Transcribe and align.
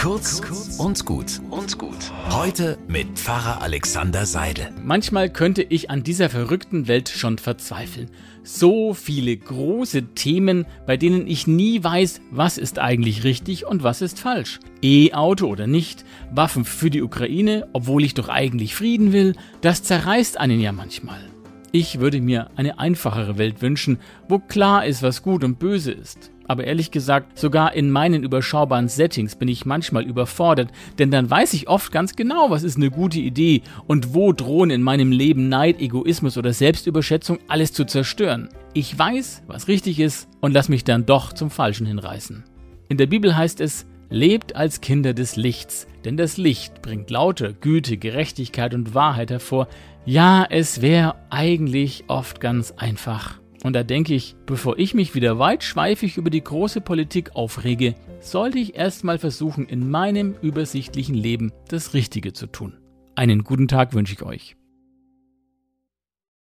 Kurz 0.00 0.40
und 0.78 1.04
gut 1.04 1.42
und 1.50 1.76
gut. 1.76 2.10
Heute 2.30 2.78
mit 2.88 3.18
Pfarrer 3.18 3.60
Alexander 3.60 4.24
Seidel. 4.24 4.70
Manchmal 4.82 5.28
könnte 5.28 5.62
ich 5.62 5.90
an 5.90 6.02
dieser 6.02 6.30
verrückten 6.30 6.88
Welt 6.88 7.10
schon 7.10 7.36
verzweifeln. 7.36 8.08
So 8.42 8.94
viele 8.94 9.36
große 9.36 10.14
Themen, 10.14 10.64
bei 10.86 10.96
denen 10.96 11.26
ich 11.26 11.46
nie 11.46 11.84
weiß, 11.84 12.22
was 12.30 12.56
ist 12.56 12.78
eigentlich 12.78 13.24
richtig 13.24 13.66
und 13.66 13.82
was 13.82 14.00
ist 14.00 14.20
falsch. 14.20 14.58
E-Auto 14.80 15.46
oder 15.48 15.66
nicht, 15.66 16.06
Waffen 16.32 16.64
für 16.64 16.88
die 16.88 17.02
Ukraine, 17.02 17.68
obwohl 17.74 18.02
ich 18.02 18.14
doch 18.14 18.30
eigentlich 18.30 18.74
Frieden 18.74 19.12
will, 19.12 19.34
das 19.60 19.82
zerreißt 19.82 20.40
einen 20.40 20.62
ja 20.62 20.72
manchmal. 20.72 21.20
Ich 21.72 22.00
würde 22.00 22.22
mir 22.22 22.50
eine 22.56 22.78
einfachere 22.78 23.36
Welt 23.36 23.60
wünschen, 23.60 23.98
wo 24.30 24.38
klar 24.38 24.86
ist, 24.86 25.02
was 25.02 25.22
gut 25.22 25.44
und 25.44 25.58
böse 25.58 25.92
ist. 25.92 26.30
Aber 26.50 26.64
ehrlich 26.64 26.90
gesagt, 26.90 27.38
sogar 27.38 27.74
in 27.74 27.92
meinen 27.92 28.24
überschaubaren 28.24 28.88
Settings 28.88 29.36
bin 29.36 29.46
ich 29.46 29.66
manchmal 29.66 30.02
überfordert, 30.02 30.72
denn 30.98 31.12
dann 31.12 31.30
weiß 31.30 31.54
ich 31.54 31.68
oft 31.68 31.92
ganz 31.92 32.16
genau, 32.16 32.50
was 32.50 32.64
ist 32.64 32.76
eine 32.76 32.90
gute 32.90 33.20
Idee 33.20 33.62
und 33.86 34.14
wo 34.14 34.32
drohen 34.32 34.70
in 34.70 34.82
meinem 34.82 35.12
Leben 35.12 35.48
Neid, 35.48 35.80
Egoismus 35.80 36.36
oder 36.36 36.52
Selbstüberschätzung 36.52 37.38
alles 37.46 37.72
zu 37.72 37.84
zerstören. 37.84 38.48
Ich 38.74 38.98
weiß, 38.98 39.44
was 39.46 39.68
richtig 39.68 40.00
ist 40.00 40.28
und 40.40 40.52
lass 40.52 40.68
mich 40.68 40.82
dann 40.82 41.06
doch 41.06 41.34
zum 41.34 41.50
Falschen 41.50 41.86
hinreißen. 41.86 42.42
In 42.88 42.96
der 42.96 43.06
Bibel 43.06 43.36
heißt 43.36 43.60
es, 43.60 43.86
Lebt 44.08 44.56
als 44.56 44.80
Kinder 44.80 45.14
des 45.14 45.36
Lichts, 45.36 45.86
denn 46.04 46.16
das 46.16 46.36
Licht 46.36 46.82
bringt 46.82 47.10
Lauter, 47.10 47.52
Güte, 47.52 47.96
Gerechtigkeit 47.96 48.74
und 48.74 48.92
Wahrheit 48.92 49.30
hervor. 49.30 49.68
Ja, 50.04 50.44
es 50.50 50.82
wäre 50.82 51.14
eigentlich 51.30 52.02
oft 52.08 52.40
ganz 52.40 52.72
einfach. 52.76 53.39
Und 53.62 53.74
da 53.74 53.82
denke 53.82 54.14
ich, 54.14 54.36
bevor 54.46 54.78
ich 54.78 54.94
mich 54.94 55.14
wieder 55.14 55.38
weitschweifig 55.38 56.16
über 56.16 56.30
die 56.30 56.42
große 56.42 56.80
Politik 56.80 57.36
aufrege, 57.36 57.94
sollte 58.20 58.58
ich 58.58 58.74
erstmal 58.74 59.18
versuchen, 59.18 59.66
in 59.66 59.90
meinem 59.90 60.34
übersichtlichen 60.40 61.14
Leben 61.14 61.52
das 61.68 61.94
Richtige 61.94 62.32
zu 62.32 62.46
tun. 62.46 62.78
Einen 63.16 63.44
guten 63.44 63.68
Tag 63.68 63.92
wünsche 63.92 64.14
ich 64.14 64.22
euch. 64.22 64.56